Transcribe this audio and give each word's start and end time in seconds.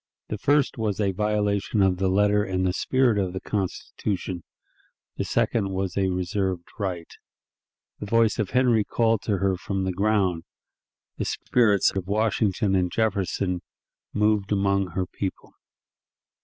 The 0.29 0.39
first 0.39 0.79
was 0.79 0.99
a 0.99 1.11
violation 1.11 1.83
of 1.83 1.97
the 1.97 2.07
letter 2.07 2.43
and 2.43 2.65
the 2.65 2.73
spirit 2.73 3.19
of 3.19 3.33
the 3.33 3.39
Constitution; 3.39 4.41
the 5.17 5.23
second 5.23 5.69
was 5.69 5.95
a 5.95 6.07
reserved 6.09 6.67
right. 6.79 7.05
The 7.99 8.07
voice 8.07 8.39
of 8.39 8.49
Henry 8.49 8.83
called 8.83 9.21
to 9.25 9.37
her 9.37 9.55
from 9.57 9.83
the 9.83 9.93
ground; 9.93 10.41
the 11.17 11.25
spirits 11.25 11.91
of 11.95 12.07
Washington 12.07 12.73
and 12.73 12.91
Jefferson 12.91 13.61
moved 14.11 14.51
among 14.51 14.87
her 14.93 15.05
people. 15.05 15.53